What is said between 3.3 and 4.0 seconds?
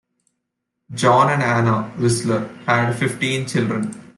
children.